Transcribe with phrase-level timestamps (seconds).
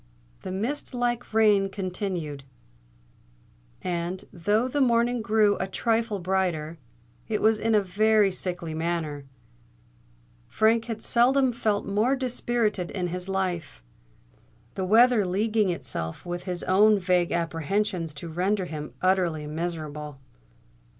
[0.41, 2.43] The mist like rain continued;
[3.83, 6.79] and, though the morning grew a trifle brighter,
[7.27, 9.25] it was in a very sickly manner.
[10.47, 13.83] Frank had seldom felt more dispirited in his life,
[14.73, 20.19] the weather leaguing itself with his own vague apprehensions to render him utterly miserable.